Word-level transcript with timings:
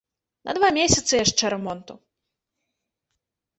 На 0.47 0.55
два 0.57 0.69
месяцы 0.77 1.13
яшчэ 1.25 1.45
рамонту. 1.55 1.93